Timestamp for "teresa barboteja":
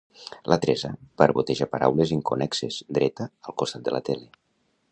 0.61-1.67